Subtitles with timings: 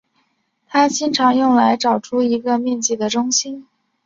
[0.67, 3.67] 它经常用来找出一个面积的中心。